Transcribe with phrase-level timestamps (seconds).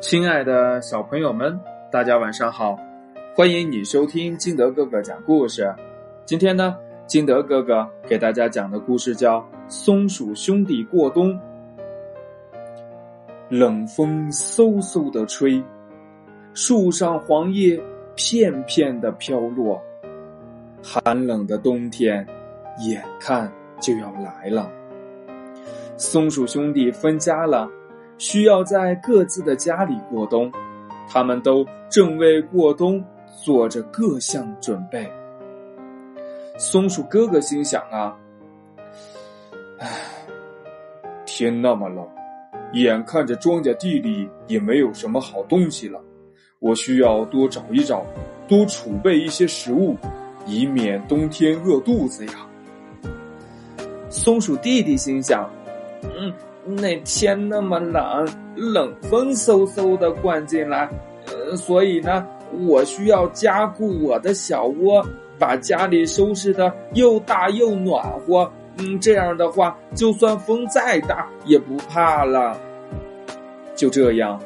[0.00, 1.60] 亲爱的小朋友们，
[1.92, 2.74] 大家晚上好！
[3.36, 5.70] 欢迎你收听金德哥哥讲故事。
[6.24, 6.74] 今天呢，
[7.06, 11.34] 金德哥哥给大家讲的故事叫《松鼠兄弟过冬》。
[13.50, 15.62] 冷风嗖嗖的吹，
[16.54, 17.78] 树上黄叶
[18.16, 19.78] 片片的飘落，
[20.82, 22.26] 寒冷的冬天
[22.78, 24.70] 眼看就要来了。
[25.98, 27.70] 松鼠兄弟分家了。
[28.20, 30.52] 需要在各自的家里过冬，
[31.08, 33.02] 他们都正为过冬
[33.42, 35.10] 做着各项准备。
[36.58, 38.14] 松鼠哥哥心想啊，
[39.78, 39.88] 唉，
[41.24, 42.06] 天那么冷，
[42.74, 45.98] 眼看着庄稼地里也没有什么好东西了，
[46.58, 48.04] 我需要多找一找，
[48.46, 49.96] 多储备一些食物，
[50.44, 52.32] 以免冬天饿肚子呀。
[54.10, 55.48] 松鼠弟弟心想，
[56.02, 56.30] 嗯。
[56.64, 60.88] 那天那么冷，冷风嗖嗖的灌进来，
[61.26, 62.26] 呃，所以呢，
[62.66, 65.04] 我需要加固我的小窝，
[65.38, 68.50] 把家里收拾的又大又暖和。
[68.78, 72.58] 嗯，这样的话，就算风再大也不怕了。
[73.74, 74.40] 就这样，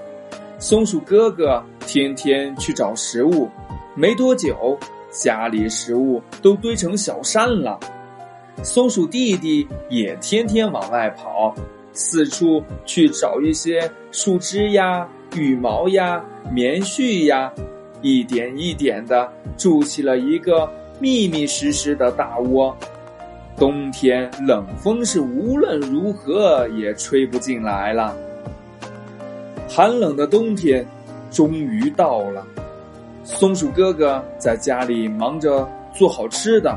[0.58, 3.48] 松鼠哥哥天天去找食物，
[3.94, 4.78] 没多久，
[5.10, 7.78] 家里食物都堆成小山了。
[8.62, 11.55] 松鼠弟弟也天天往外跑。
[11.95, 17.50] 四处去找一些树枝呀、羽毛呀、棉絮呀，
[18.03, 22.77] 一点一点的筑起了一个密密实实的大窝。
[23.56, 28.12] 冬天冷风是无论如何也吹不进来了。
[29.69, 30.84] 寒冷的冬天
[31.31, 32.45] 终于到了，
[33.22, 36.77] 松鼠哥哥在家里忙着做好吃的，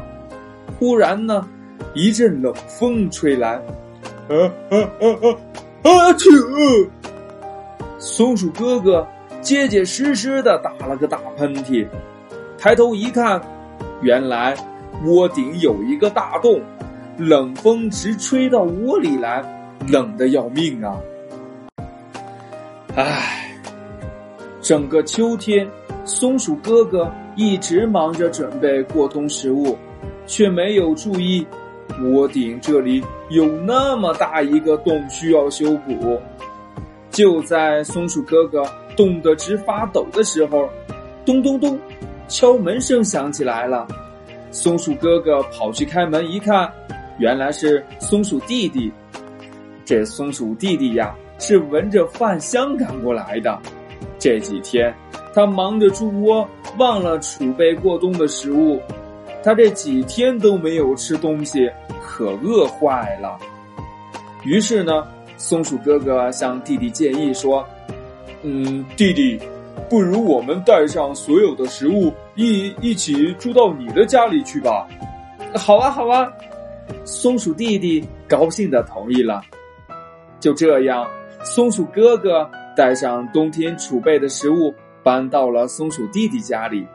[0.79, 1.47] 忽然呢，
[1.95, 3.59] 一阵冷风吹来。
[4.29, 4.35] 啊
[4.69, 5.89] 啊啊啊！
[5.89, 6.13] 啊！
[6.13, 6.29] 去！
[7.97, 9.07] 松鼠哥哥
[9.41, 11.87] 结结实实的打了个大喷嚏，
[12.57, 13.41] 抬头一看，
[14.01, 14.55] 原来
[15.05, 16.61] 窝顶有一个大洞，
[17.17, 19.43] 冷风直吹到窝里来，
[19.87, 20.97] 冷的要命啊！
[22.95, 23.49] 唉，
[24.61, 25.67] 整个秋天，
[26.03, 29.77] 松鼠哥哥一直忙着准备过冬食物，
[30.25, 31.47] 却没有注意。
[32.03, 36.19] 窝顶这里有那么大一个洞需要修补，
[37.09, 38.63] 就在松鼠哥哥
[38.95, 40.69] 冻得直发抖的时候，
[41.25, 41.79] 咚咚咚，
[42.27, 43.87] 敲门声响起来了。
[44.51, 46.71] 松鼠哥哥跑去开门一看，
[47.19, 48.91] 原来是松鼠弟弟。
[49.85, 53.57] 这松鼠弟弟呀，是闻着饭香赶过来的。
[54.19, 54.93] 这几天
[55.33, 56.47] 他忙着筑窝，
[56.77, 58.81] 忘了储备过冬的食物。
[59.47, 61.71] 他这几天都没有吃东西，
[62.03, 63.39] 可饿坏了。
[64.43, 67.65] 于是呢，松鼠哥哥向弟弟建议说
[68.43, 69.39] ：“嗯，弟弟，
[69.89, 74.85] 不如我们带上所有的食物，一一起住到你的家里去吧。
[75.55, 76.29] ”“好啊，好啊！”
[77.05, 79.41] 松鼠弟弟高兴的同意了。
[80.41, 81.07] 就这样，
[81.45, 86.85] 松鼠哥哥带上冬天储备的食物，搬到了松鼠弟弟家里。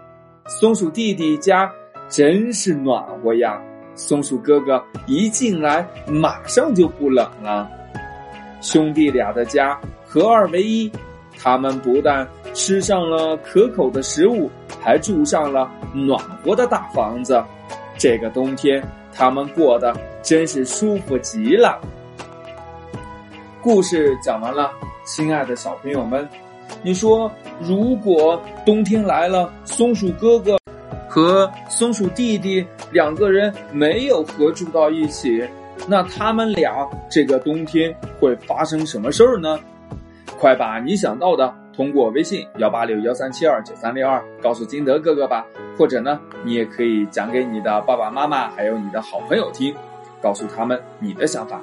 [0.61, 1.73] 松鼠弟弟家。
[2.13, 3.59] 真是暖和呀！
[3.95, 7.67] 松鼠哥哥一进来，马上就不冷了。
[8.61, 10.93] 兄弟俩的家合二为一，
[11.39, 17.43] 他们不但吃上了可口的食物，还住上了暖和的大房子。
[17.97, 21.81] 这个冬天，他们过得真是舒服极了。
[23.63, 24.71] 故事讲完了，
[25.07, 26.29] 亲爱的小朋友们，
[26.83, 30.62] 你说，如果冬天来了，松鼠哥哥。
[31.13, 35.47] 和松鼠弟弟两个人没有合住到一起，
[35.87, 39.61] 那他们俩这个冬天会发生什么事儿呢？
[40.39, 45.47] 快把你想到的通过微信幺八六幺三七二九三六二告诉金德哥哥吧，
[45.77, 49.75] 或者呢，你也可以讲给你的爸爸妈妈还有你的好朋友听，
[50.23, 51.61] 告诉他们你的想法。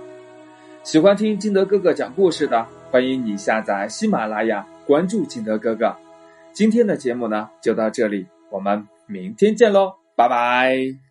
[0.84, 5.92] 喜欢听金德哥哥讲故事的，欢迎你下载喜马拉雅，关注金德哥哥。
[6.54, 8.88] 今天的节目呢，就到这里，我们。
[9.09, 11.08] 明天见喽，拜拜。